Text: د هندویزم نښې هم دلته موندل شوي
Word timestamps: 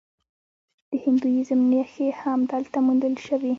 د 0.89 0.91
هندویزم 1.03 1.59
نښې 1.71 2.07
هم 2.21 2.39
دلته 2.51 2.77
موندل 2.85 3.15
شوي 3.27 3.49